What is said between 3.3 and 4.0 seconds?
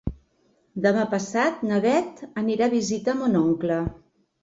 oncle.